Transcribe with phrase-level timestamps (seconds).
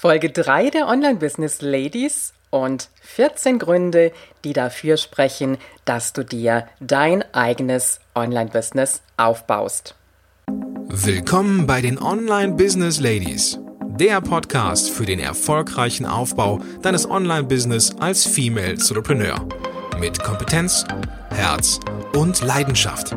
[0.00, 4.12] Folge 3 der Online-Business Ladies und 14 Gründe,
[4.44, 9.96] die dafür sprechen, dass du dir dein eigenes Online-Business aufbaust.
[10.86, 13.58] Willkommen bei den Online-Business Ladies,
[13.88, 19.48] der Podcast für den erfolgreichen Aufbau deines Online-Business als Female Entrepreneur
[19.98, 20.84] mit Kompetenz,
[21.30, 21.80] Herz
[22.14, 23.16] und Leidenschaft.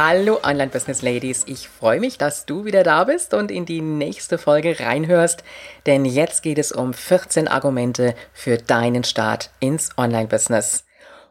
[0.00, 3.80] Hallo Online Business Ladies, ich freue mich, dass du wieder da bist und in die
[3.80, 5.42] nächste Folge reinhörst,
[5.86, 10.84] denn jetzt geht es um 14 Argumente für deinen Start ins Online Business.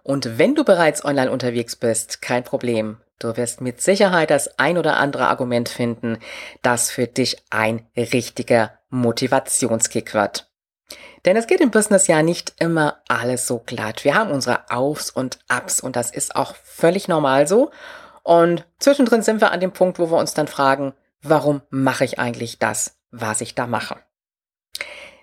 [0.03, 2.97] Und wenn du bereits online unterwegs bist, kein Problem.
[3.19, 6.17] Du wirst mit Sicherheit das ein oder andere Argument finden,
[6.61, 10.51] das für dich ein richtiger Motivationskick wird.
[11.23, 14.03] Denn es geht im Business ja nicht immer alles so glatt.
[14.03, 17.71] Wir haben unsere Aufs und Ups und das ist auch völlig normal so.
[18.27, 22.19] Und zwischendrin sind wir an dem Punkt, wo wir uns dann fragen, warum mache ich
[22.19, 23.95] eigentlich das, was ich da mache?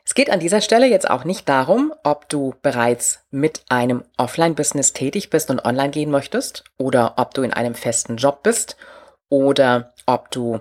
[0.06, 4.94] Es geht an dieser Stelle jetzt auch nicht darum, ob du bereits mit einem Offline-Business
[4.94, 8.78] tätig bist und online gehen möchtest oder ob du in einem festen Job bist
[9.28, 10.60] oder ob du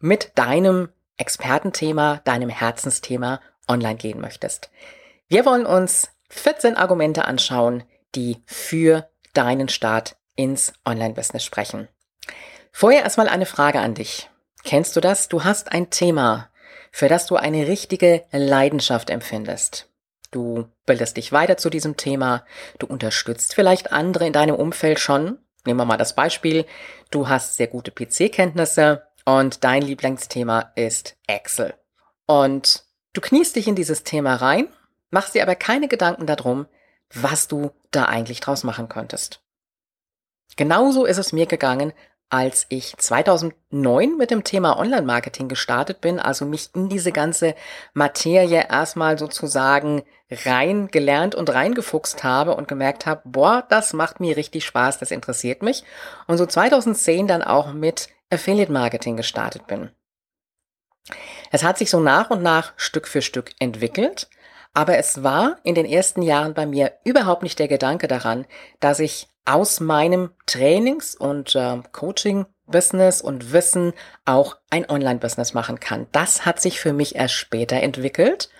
[0.00, 4.70] mit deinem Expertenthema, deinem Herzensthema online gehen möchtest.
[5.28, 7.84] Wir wollen uns 14 Argumente anschauen,
[8.16, 11.88] die für deinen Start ins Online-Business sprechen.
[12.72, 14.30] Vorher erstmal eine Frage an dich.
[14.64, 15.28] Kennst du das?
[15.28, 16.50] Du hast ein Thema,
[16.92, 19.88] für das du eine richtige Leidenschaft empfindest.
[20.30, 22.44] Du bildest dich weiter zu diesem Thema,
[22.78, 25.38] du unterstützt vielleicht andere in deinem Umfeld schon.
[25.64, 26.66] Nehmen wir mal das Beispiel,
[27.10, 31.74] du hast sehr gute PC-Kenntnisse und dein Lieblingsthema ist Excel.
[32.26, 34.68] Und du kniest dich in dieses Thema rein,
[35.10, 36.66] machst dir aber keine Gedanken darum,
[37.12, 39.42] was du da eigentlich draus machen könntest.
[40.56, 41.92] Genauso ist es mir gegangen,
[42.28, 47.54] als ich 2009 mit dem Thema Online-Marketing gestartet bin, also mich in diese ganze
[47.94, 54.36] Materie erstmal sozusagen rein gelernt und reingefuchst habe und gemerkt habe, boah, das macht mir
[54.36, 55.84] richtig Spaß, das interessiert mich.
[56.26, 59.90] Und so 2010 dann auch mit Affiliate-Marketing gestartet bin.
[61.52, 64.28] Es hat sich so nach und nach Stück für Stück entwickelt,
[64.74, 68.46] aber es war in den ersten Jahren bei mir überhaupt nicht der Gedanke daran,
[68.80, 76.06] dass ich aus meinem Trainings- und äh, Coaching-Business und Wissen auch ein Online-Business machen kann.
[76.12, 78.50] Das hat sich für mich erst später entwickelt.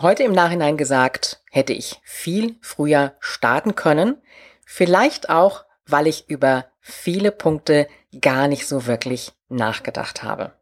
[0.00, 4.16] Heute im Nachhinein gesagt, hätte ich viel früher starten können.
[4.64, 7.88] Vielleicht auch, weil ich über viele Punkte
[8.20, 10.52] gar nicht so wirklich nachgedacht habe.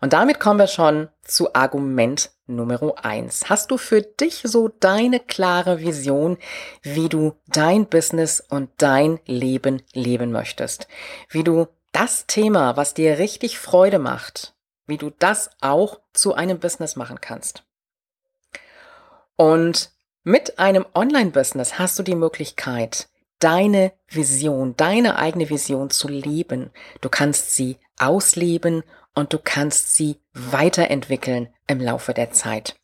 [0.00, 3.48] Und damit kommen wir schon zu Argument Nummer eins.
[3.48, 6.38] Hast du für dich so deine klare Vision,
[6.82, 10.86] wie du dein Business und dein Leben leben möchtest?
[11.28, 14.54] Wie du das Thema, was dir richtig Freude macht,
[14.86, 17.64] wie du das auch zu einem Business machen kannst?
[19.36, 19.90] Und
[20.22, 23.08] mit einem Online-Business hast du die Möglichkeit,
[23.38, 26.70] deine Vision, deine eigene Vision zu leben.
[27.00, 28.82] Du kannst sie ausleben
[29.16, 32.76] und du kannst sie weiterentwickeln im Laufe der Zeit.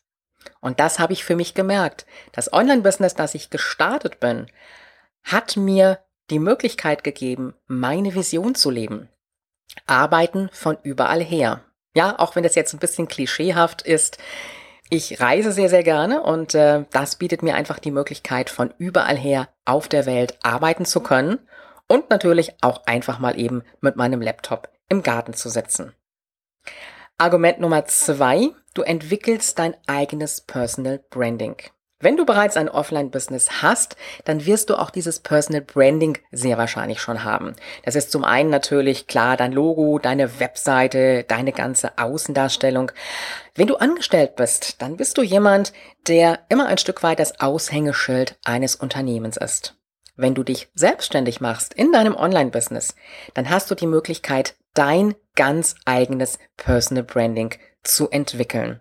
[0.60, 2.06] Und das habe ich für mich gemerkt.
[2.32, 4.46] Das Online-Business, das ich gestartet bin,
[5.22, 6.00] hat mir
[6.30, 9.08] die Möglichkeit gegeben, meine Vision zu leben.
[9.86, 11.62] Arbeiten von überall her.
[11.94, 14.18] Ja, auch wenn das jetzt ein bisschen klischeehaft ist,
[14.88, 19.16] ich reise sehr, sehr gerne und äh, das bietet mir einfach die Möglichkeit, von überall
[19.16, 21.38] her auf der Welt arbeiten zu können
[21.88, 25.94] und natürlich auch einfach mal eben mit meinem Laptop im Garten zu sitzen.
[27.18, 31.56] Argument Nummer zwei, du entwickelst dein eigenes Personal Branding.
[32.02, 37.00] Wenn du bereits ein Offline-Business hast, dann wirst du auch dieses Personal Branding sehr wahrscheinlich
[37.00, 37.54] schon haben.
[37.84, 42.90] Das ist zum einen natürlich klar dein Logo, deine Webseite, deine ganze Außendarstellung.
[43.54, 45.72] Wenn du angestellt bist, dann bist du jemand,
[46.08, 49.76] der immer ein Stück weit das Aushängeschild eines Unternehmens ist.
[50.16, 52.96] Wenn du dich selbstständig machst in deinem Online-Business,
[53.34, 58.80] dann hast du die Möglichkeit, dein ganz eigenes Personal Branding zu entwickeln.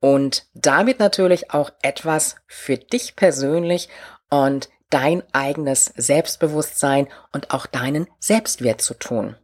[0.00, 3.88] Und damit natürlich auch etwas für dich persönlich
[4.30, 9.36] und dein eigenes Selbstbewusstsein und auch deinen Selbstwert zu tun.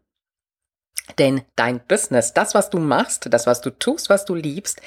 [1.17, 4.83] Denn dein Business, das, was du machst, das, was du tust, was du liebst,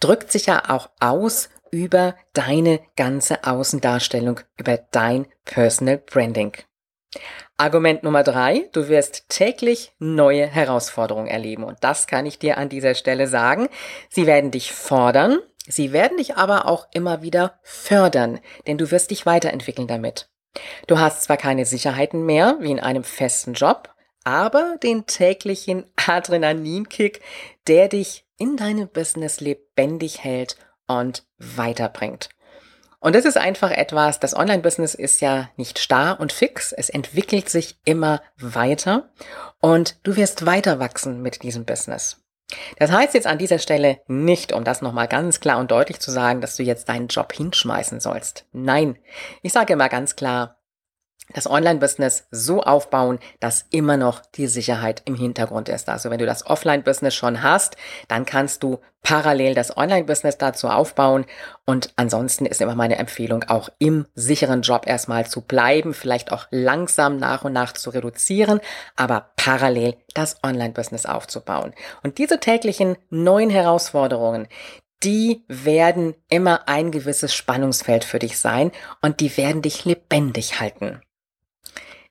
[0.00, 6.54] drückt sich ja auch aus über deine ganze Außendarstellung, über dein Personal Branding.
[7.56, 11.64] Argument Nummer drei, du wirst täglich neue Herausforderungen erleben.
[11.64, 13.68] Und das kann ich dir an dieser Stelle sagen.
[14.08, 19.10] Sie werden dich fordern, sie werden dich aber auch immer wieder fördern, denn du wirst
[19.10, 20.30] dich weiterentwickeln damit.
[20.86, 27.20] Du hast zwar keine Sicherheiten mehr, wie in einem festen Job, aber den täglichen Adrenalinkick,
[27.66, 30.56] der dich in deinem Business lebendig hält
[30.86, 32.30] und weiterbringt.
[33.00, 37.48] Und das ist einfach etwas, das Online-Business ist ja nicht starr und fix, es entwickelt
[37.48, 39.08] sich immer weiter
[39.60, 42.18] und du wirst weiter wachsen mit diesem Business.
[42.78, 46.10] Das heißt jetzt an dieser Stelle nicht, um das nochmal ganz klar und deutlich zu
[46.10, 48.44] sagen, dass du jetzt deinen Job hinschmeißen sollst.
[48.52, 48.98] Nein,
[49.42, 50.59] ich sage immer ganz klar,
[51.32, 55.88] das Online-Business so aufbauen, dass immer noch die Sicherheit im Hintergrund ist.
[55.88, 57.76] Also wenn du das Offline-Business schon hast,
[58.08, 61.24] dann kannst du parallel das Online-Business dazu aufbauen.
[61.64, 66.46] Und ansonsten ist immer meine Empfehlung, auch im sicheren Job erstmal zu bleiben, vielleicht auch
[66.50, 68.60] langsam nach und nach zu reduzieren,
[68.96, 71.74] aber parallel das Online-Business aufzubauen.
[72.02, 74.48] Und diese täglichen neuen Herausforderungen,
[75.02, 78.70] die werden immer ein gewisses Spannungsfeld für dich sein
[79.00, 81.00] und die werden dich lebendig halten.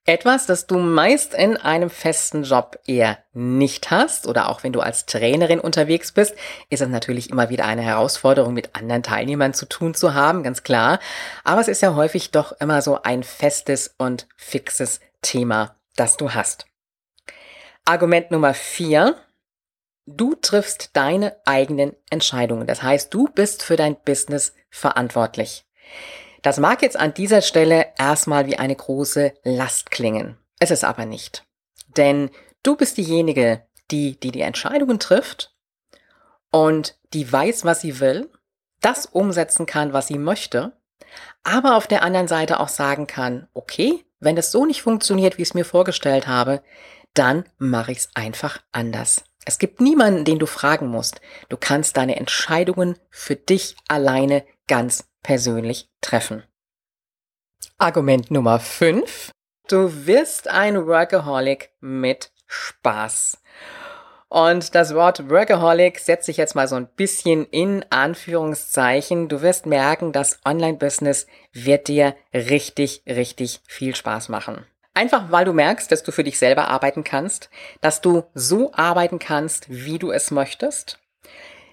[0.10, 4.80] Etwas, das du meist in einem festen Job eher nicht hast oder auch wenn du
[4.80, 6.34] als Trainerin unterwegs bist,
[6.72, 10.64] ist es natürlich immer wieder eine Herausforderung, mit anderen Teilnehmern zu tun zu haben, ganz
[10.64, 11.00] klar.
[11.44, 16.34] Aber es ist ja häufig doch immer so ein festes und fixes Thema, das du
[16.34, 16.66] hast.
[17.86, 19.16] Argument Nummer vier.
[20.08, 22.66] Du triffst deine eigenen Entscheidungen.
[22.66, 25.66] Das heißt, du bist für dein Business verantwortlich.
[26.42, 30.38] Das mag jetzt an dieser Stelle erstmal wie eine große Last klingen.
[30.60, 31.46] Es ist aber nicht.
[31.98, 32.30] Denn
[32.64, 35.56] du bist diejenige, die, die die Entscheidungen trifft
[36.52, 38.30] und die weiß, was sie will,
[38.82, 40.74] das umsetzen kann, was sie möchte,
[41.44, 45.42] aber auf der anderen Seite auch sagen kann, okay, wenn es so nicht funktioniert, wie
[45.42, 46.62] ich es mir vorgestellt habe,
[47.14, 49.24] dann mache ich es einfach anders.
[49.46, 51.22] Es gibt niemanden, den du fragen musst.
[51.48, 56.44] Du kannst deine Entscheidungen für dich alleine ganz persönlich treffen.
[57.78, 59.32] Argument Nummer 5.
[59.68, 63.42] Du wirst ein Workaholic mit Spaß.
[64.30, 69.28] Und das Wort Workaholic setze ich jetzt mal so ein bisschen in Anführungszeichen.
[69.28, 74.66] Du wirst merken, das Online-Business wird dir richtig, richtig viel Spaß machen.
[74.94, 77.50] Einfach weil du merkst, dass du für dich selber arbeiten kannst,
[77.82, 81.00] dass du so arbeiten kannst, wie du es möchtest,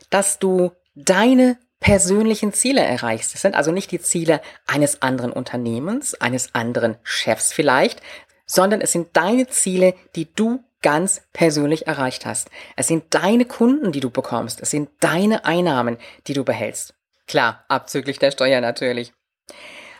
[0.08, 3.34] dass du deine persönlichen Ziele erreichst.
[3.34, 8.00] Das sind also nicht die Ziele eines anderen Unternehmens, eines anderen Chefs vielleicht,
[8.46, 12.50] sondern es sind deine Ziele, die du ganz persönlich erreicht hast.
[12.76, 14.60] Es sind deine Kunden, die du bekommst.
[14.60, 16.94] Es sind deine Einnahmen, die du behältst.
[17.26, 19.12] Klar, abzüglich der Steuer natürlich.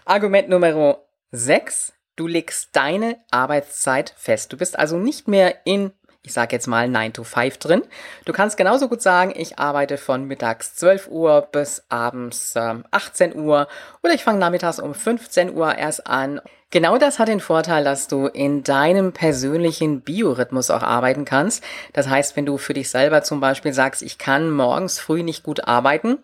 [0.04, 1.00] Argument Nummer
[1.32, 1.92] 6.
[2.14, 4.52] Du legst deine Arbeitszeit fest.
[4.52, 5.92] Du bist also nicht mehr in
[6.26, 7.82] ich sage jetzt mal 9 to 5 drin.
[8.24, 13.36] Du kannst genauso gut sagen, ich arbeite von mittags 12 Uhr bis abends äh, 18
[13.36, 13.68] Uhr
[14.02, 16.40] oder ich fange nachmittags um 15 Uhr erst an.
[16.70, 21.62] Genau das hat den Vorteil, dass du in deinem persönlichen Biorhythmus auch arbeiten kannst.
[21.92, 25.44] Das heißt, wenn du für dich selber zum Beispiel sagst, ich kann morgens früh nicht
[25.44, 26.18] gut arbeiten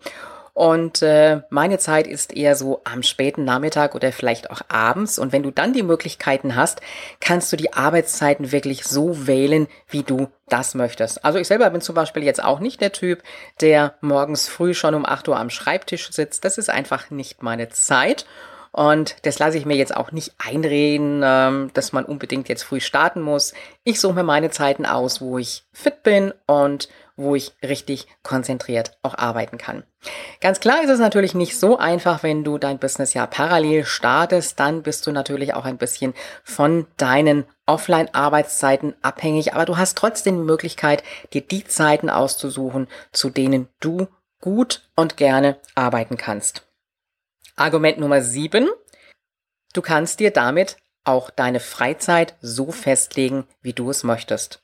[0.55, 5.19] und äh, meine Zeit ist eher so am späten Nachmittag oder vielleicht auch abends.
[5.19, 6.83] Und wenn du dann die Möglichkeiten hast,
[7.21, 11.25] kannst du die Arbeitszeiten wirklich so wählen, wie du das möchtest.
[11.25, 13.23] Also ich selber bin zum Beispiel jetzt auch nicht der Typ,
[13.63, 16.45] der morgens früh schon um 8 Uhr am Schreibtisch sitzt.
[16.45, 18.27] Das ist einfach nicht meine Zeit.
[18.73, 22.81] Und das lasse ich mir jetzt auch nicht einreden, ähm, dass man unbedingt jetzt früh
[22.81, 23.55] starten muss.
[23.85, 26.89] Ich suche mir meine Zeiten aus, wo ich fit bin und
[27.23, 29.85] wo ich richtig konzentriert auch arbeiten kann.
[30.41, 34.59] Ganz klar ist es natürlich nicht so einfach, wenn du dein Business ja parallel startest,
[34.59, 36.15] dann bist du natürlich auch ein bisschen
[36.45, 41.03] von deinen Offline-Arbeitszeiten abhängig, aber du hast trotzdem die Möglichkeit,
[41.33, 44.09] dir die Zeiten auszusuchen, zu denen du
[44.41, 46.67] gut und gerne arbeiten kannst.
[47.57, 48.69] Argument Nummer sieben:
[49.73, 54.62] Du kannst dir damit auch deine Freizeit so festlegen, wie du es möchtest.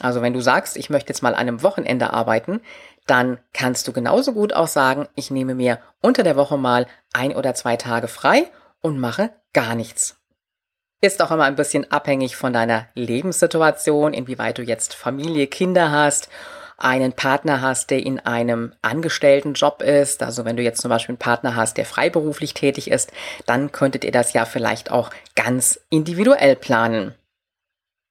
[0.00, 2.60] Also wenn du sagst, ich möchte jetzt mal an einem Wochenende arbeiten,
[3.06, 7.34] dann kannst du genauso gut auch sagen, ich nehme mir unter der Woche mal ein
[7.34, 8.50] oder zwei Tage frei
[8.80, 10.16] und mache gar nichts.
[11.00, 16.28] Ist auch immer ein bisschen abhängig von deiner Lebenssituation, inwieweit du jetzt Familie, Kinder hast,
[16.76, 20.22] einen Partner hast, der in einem angestellten Job ist.
[20.22, 23.12] Also wenn du jetzt zum Beispiel einen Partner hast, der freiberuflich tätig ist,
[23.46, 27.14] dann könntet ihr das ja vielleicht auch ganz individuell planen.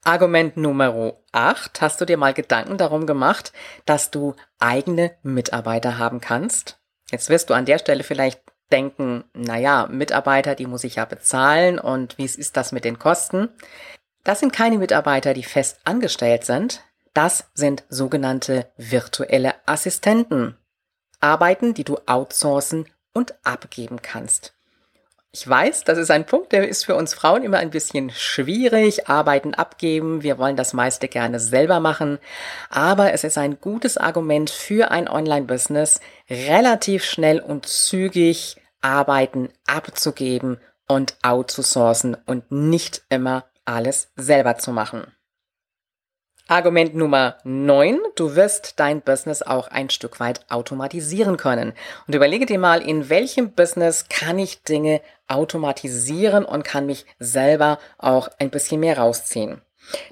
[0.04, 1.82] Argument Nummer 8.
[1.82, 3.52] Hast du dir mal Gedanken darum gemacht,
[3.86, 6.80] dass du eigene Mitarbeiter haben kannst?
[7.12, 11.80] Jetzt wirst du an der Stelle vielleicht denken, naja, Mitarbeiter, die muss ich ja bezahlen
[11.80, 13.50] und wie ist das mit den Kosten?
[14.24, 16.84] Das sind keine Mitarbeiter, die fest angestellt sind.
[17.14, 20.58] Das sind sogenannte virtuelle Assistenten.
[21.20, 24.57] Arbeiten, die du outsourcen und abgeben kannst.
[25.40, 29.08] Ich weiß, das ist ein Punkt, der ist für uns Frauen immer ein bisschen schwierig.
[29.08, 30.24] Arbeiten abgeben.
[30.24, 32.18] Wir wollen das meiste gerne selber machen.
[32.72, 40.58] Aber es ist ein gutes Argument für ein Online-Business, relativ schnell und zügig Arbeiten abzugeben
[40.88, 45.06] und outzusourcen und nicht immer alles selber zu machen.
[46.50, 48.00] Argument Nummer 9.
[48.16, 51.74] Du wirst dein Business auch ein Stück weit automatisieren können.
[52.08, 57.80] Und überlege dir mal, in welchem Business kann ich Dinge automatisieren und kann mich selber
[57.98, 59.62] auch ein bisschen mehr rausziehen.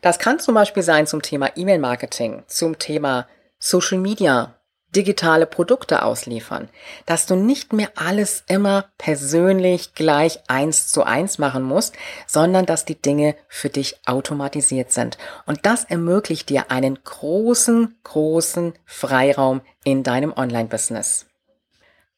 [0.01, 3.27] Das kann zum Beispiel sein zum Thema E-Mail-Marketing, zum Thema
[3.57, 4.55] Social Media,
[4.95, 6.69] digitale Produkte ausliefern,
[7.05, 11.95] dass du nicht mehr alles immer persönlich gleich eins zu eins machen musst,
[12.27, 15.17] sondern dass die Dinge für dich automatisiert sind.
[15.45, 21.25] Und das ermöglicht dir einen großen, großen Freiraum in deinem Online-Business.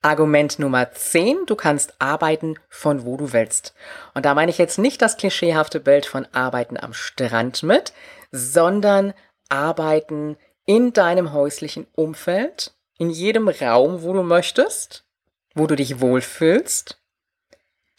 [0.01, 3.73] Argument Nummer 10, du kannst arbeiten von wo du willst.
[4.13, 7.93] Und da meine ich jetzt nicht das klischeehafte Bild von Arbeiten am Strand mit,
[8.31, 9.13] sondern
[9.49, 15.05] Arbeiten in deinem häuslichen Umfeld, in jedem Raum, wo du möchtest,
[15.55, 17.01] wo du dich wohlfühlst.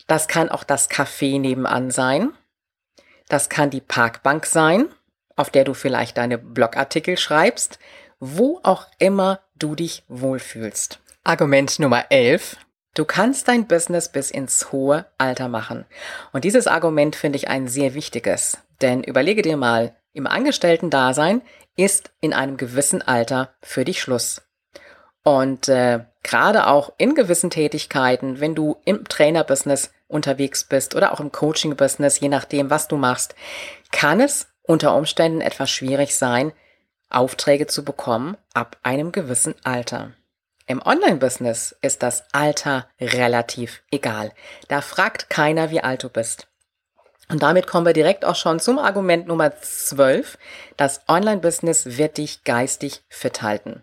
[0.06, 2.32] Das kann auch das Café nebenan sein.
[3.28, 4.86] Das kann die Parkbank sein,
[5.34, 7.78] auf der du vielleicht deine Blogartikel schreibst,
[8.20, 11.00] wo auch immer du dich wohlfühlst.
[11.24, 12.58] Argument Nummer 11.
[12.94, 15.86] Du kannst dein Business bis ins hohe Alter machen.
[16.32, 18.58] Und dieses Argument finde ich ein sehr wichtiges.
[18.80, 21.42] Denn überlege dir mal, im Angestellten-Dasein
[21.76, 24.42] ist in einem gewissen Alter für dich Schluss.
[25.22, 31.20] Und äh, gerade auch in gewissen Tätigkeiten, wenn du im Trainerbusiness unterwegs bist oder auch
[31.20, 33.36] im Coaching-Business, je nachdem, was du machst,
[33.92, 36.52] kann es unter Umständen etwas schwierig sein,
[37.10, 40.12] Aufträge zu bekommen ab einem gewissen Alter.
[40.66, 44.32] Im Online-Business ist das Alter relativ egal.
[44.66, 46.48] Da fragt keiner, wie alt du bist.
[47.30, 50.38] Und damit kommen wir direkt auch schon zum Argument Nummer 12.
[50.76, 53.82] Das Online-Business wird dich geistig fit halten.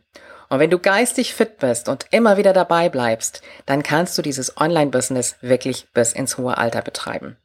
[0.50, 4.58] Und wenn du geistig fit bist und immer wieder dabei bleibst, dann kannst du dieses
[4.58, 7.38] Online-Business wirklich bis ins hohe Alter betreiben.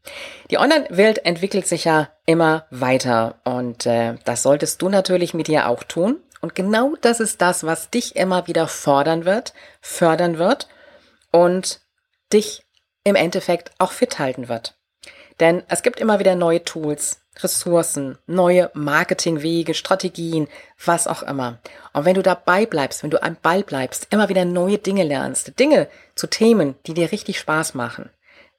[0.51, 5.69] Die Online-Welt entwickelt sich ja immer weiter und äh, das solltest du natürlich mit dir
[5.69, 6.21] auch tun.
[6.41, 10.69] Und genau das ist das, was dich immer wieder fordern wird, fördern wird
[11.31, 11.81] und
[12.33, 12.65] dich
[13.05, 14.80] im Endeffekt auch fit halten wird.
[15.41, 20.49] Denn es gibt immer wieder neue Tools, Ressourcen, neue Marketingwege, Strategien,
[20.85, 21.59] was auch immer.
[21.95, 25.59] Und wenn du dabei bleibst, wenn du am Ball bleibst, immer wieder neue Dinge lernst,
[25.59, 28.11] Dinge zu Themen, die dir richtig Spaß machen,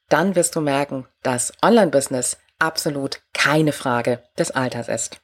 [0.09, 5.21] dann wirst du merken, dass Online-Business absolut keine Frage des Alters ist.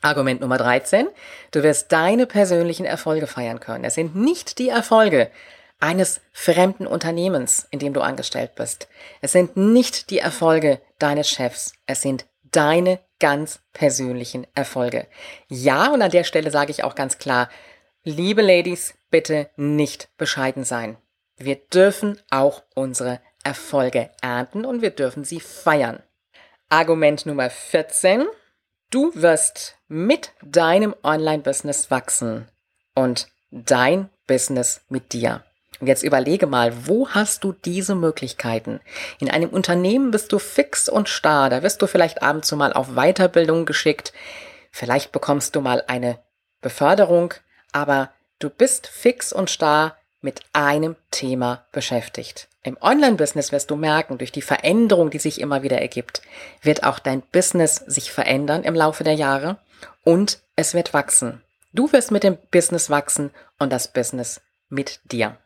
[0.00, 1.08] Argument Nummer 13.
[1.50, 3.84] Du wirst deine persönlichen Erfolge feiern können.
[3.84, 5.30] Es sind nicht die Erfolge
[5.80, 8.88] eines fremden Unternehmens, in dem du angestellt bist.
[9.20, 11.72] Es sind nicht die Erfolge deines Chefs.
[11.86, 15.06] Es sind deine ganz persönlichen Erfolge.
[15.48, 17.48] Ja, und an der Stelle sage ich auch ganz klar,
[18.04, 20.96] liebe Ladies, bitte nicht bescheiden sein.
[21.36, 26.02] Wir dürfen auch unsere Erfolge ernten und wir dürfen sie feiern.
[26.68, 28.26] Argument Nummer 14.
[28.90, 32.48] Du wirst mit deinem Online-Business wachsen
[32.94, 35.44] und dein Business mit dir.
[35.80, 38.80] Und jetzt überlege mal, wo hast du diese Möglichkeiten?
[39.20, 42.94] In einem Unternehmen bist du fix und starr, da wirst du vielleicht abends mal auf
[42.94, 44.12] Weiterbildung geschickt,
[44.72, 46.18] vielleicht bekommst du mal eine
[46.60, 47.34] Beförderung,
[47.72, 52.48] aber du bist fix und starr mit einem Thema beschäftigt.
[52.64, 56.22] Im Online-Business wirst du merken, durch die Veränderung, die sich immer wieder ergibt,
[56.60, 59.58] wird auch dein Business sich verändern im Laufe der Jahre
[60.02, 61.42] und es wird wachsen.
[61.72, 65.36] Du wirst mit dem Business wachsen und das Business mit dir.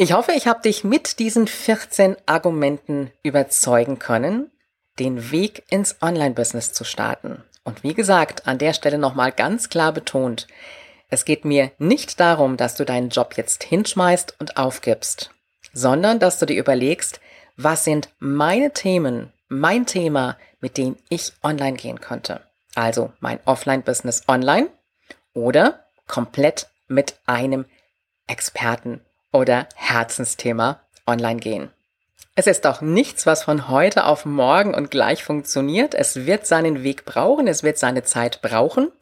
[0.00, 4.52] Ich hoffe, ich habe dich mit diesen 14 Argumenten überzeugen können,
[5.00, 7.42] den Weg ins Online-Business zu starten.
[7.64, 10.46] Und wie gesagt, an der Stelle nochmal ganz klar betont,
[11.08, 15.32] es geht mir nicht darum, dass du deinen Job jetzt hinschmeißt und aufgibst,
[15.72, 17.20] sondern dass du dir überlegst,
[17.56, 22.42] was sind meine Themen, mein Thema, mit dem ich online gehen könnte.
[22.76, 24.68] Also mein Offline-Business online
[25.34, 27.64] oder komplett mit einem
[28.28, 29.00] Experten
[29.32, 31.70] oder Herzensthema online gehen.
[32.34, 35.94] Es ist auch nichts, was von heute auf morgen und gleich funktioniert.
[35.94, 38.92] Es wird seinen Weg brauchen, es wird seine Zeit brauchen.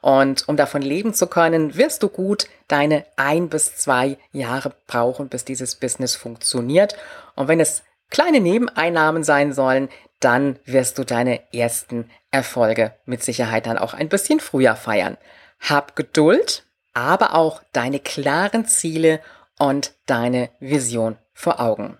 [0.00, 5.28] Und um davon leben zu können, wirst du gut deine ein bis zwei Jahre brauchen,
[5.28, 6.96] bis dieses Business funktioniert.
[7.34, 13.66] Und wenn es kleine Nebeneinnahmen sein sollen, dann wirst du deine ersten Erfolge mit Sicherheit
[13.66, 15.18] dann auch ein bisschen früher feiern.
[15.60, 19.20] Hab Geduld, aber auch deine klaren Ziele
[19.58, 21.98] und deine Vision vor Augen.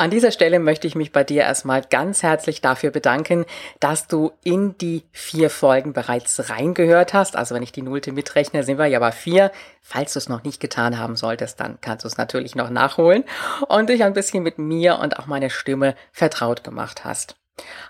[0.00, 3.44] An dieser Stelle möchte ich mich bei dir erstmal ganz herzlich dafür bedanken,
[3.80, 7.34] dass du in die vier Folgen bereits reingehört hast.
[7.34, 9.50] Also wenn ich die Nullte mitrechne, sind wir ja bei vier.
[9.82, 13.24] Falls du es noch nicht getan haben solltest, dann kannst du es natürlich noch nachholen
[13.66, 17.34] und dich ein bisschen mit mir und auch meiner Stimme vertraut gemacht hast.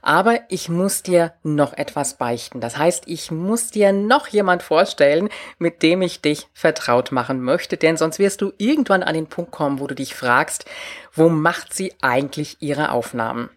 [0.03, 2.61] Aber ich muss dir noch etwas beichten.
[2.61, 7.77] Das heißt, ich muss dir noch jemand vorstellen, mit dem ich dich vertraut machen möchte,
[7.77, 10.65] denn sonst wirst du irgendwann an den Punkt kommen, wo du dich fragst,
[11.13, 13.51] wo macht sie eigentlich ihre Aufnahmen?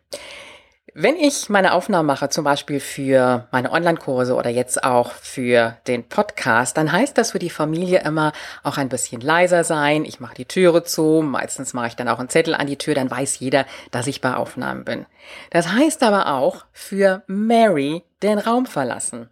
[0.94, 6.10] Wenn ich meine Aufnahmen mache, zum Beispiel für meine Online-Kurse oder jetzt auch für den
[6.10, 8.34] Podcast, dann heißt das für die Familie immer
[8.64, 10.04] auch ein bisschen leiser sein.
[10.04, 12.94] Ich mache die Türe zu, meistens mache ich dann auch einen Zettel an die Tür,
[12.94, 15.06] dann weiß jeder, dass ich bei Aufnahmen bin.
[15.50, 19.30] Das heißt aber auch für Mary den Raum verlassen.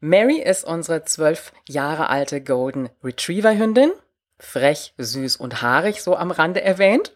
[0.00, 3.92] Mary ist unsere zwölf Jahre alte Golden Retriever Hündin.
[4.38, 7.12] Frech, süß und haarig, so am Rande erwähnt.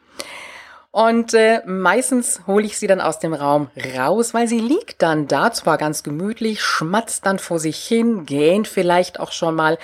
[0.93, 5.29] Und äh, meistens hole ich sie dann aus dem Raum raus, weil sie liegt dann
[5.29, 9.79] da, zwar ganz gemütlich, schmatzt dann vor sich hin, gähnt vielleicht auch schon mal.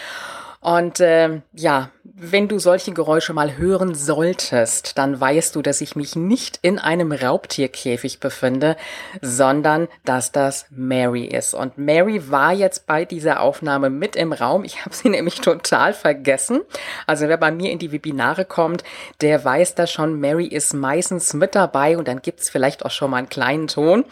[0.61, 5.97] Und äh, ja, wenn du solche Geräusche mal hören solltest, dann weißt du, dass ich
[5.97, 8.77] mich nicht in einem Raubtierkäfig befinde,
[9.21, 11.55] sondern dass das Mary ist.
[11.55, 14.65] Und Mary war jetzt bei dieser Aufnahme mit im Raum.
[14.65, 16.61] Ich habe sie nämlich total vergessen.
[17.07, 18.85] Also wer bei mir in die Webinare kommt,
[19.21, 20.21] der weiß das schon.
[20.21, 24.05] Mary ist meistens mit dabei und dann gibt's vielleicht auch schon mal einen kleinen Ton.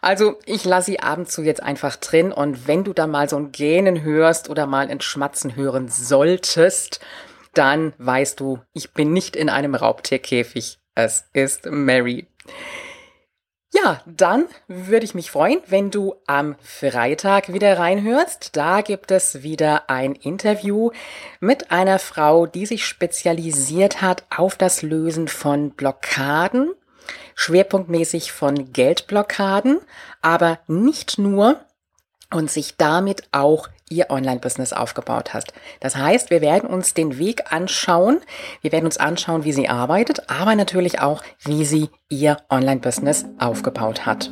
[0.00, 3.36] Also ich lasse sie abends zu jetzt einfach drin und wenn du da mal so
[3.36, 7.00] ein Gähnen hörst oder mal ein Schmatzen hören solltest,
[7.56, 10.78] dann weißt du, ich bin nicht in einem Raubtierkäfig.
[10.94, 12.26] Es ist Mary.
[13.74, 18.56] Ja, dann würde ich mich freuen, wenn du am Freitag wieder reinhörst.
[18.56, 20.92] Da gibt es wieder ein Interview
[21.40, 26.72] mit einer Frau, die sich spezialisiert hat auf das Lösen von Blockaden,
[27.34, 29.80] schwerpunktmäßig von Geldblockaden,
[30.22, 31.60] aber nicht nur
[32.32, 35.52] und sich damit auch ihr Online-Business aufgebaut hast.
[35.80, 38.18] Das heißt, wir werden uns den Weg anschauen.
[38.60, 44.06] Wir werden uns anschauen, wie sie arbeitet, aber natürlich auch, wie sie ihr Online-Business aufgebaut
[44.06, 44.30] hat.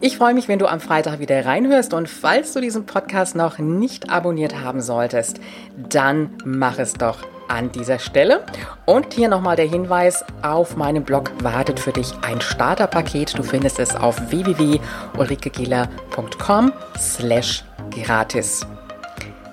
[0.00, 3.58] Ich freue mich, wenn du am Freitag wieder reinhörst und falls du diesen Podcast noch
[3.58, 5.40] nicht abonniert haben solltest,
[5.76, 8.44] dann mach es doch an dieser Stelle.
[8.84, 13.36] Und hier nochmal der Hinweis, auf meinem Blog wartet für dich ein Starterpaket.
[13.38, 18.66] Du findest es auf www.ulrikegiller.com slash gratis.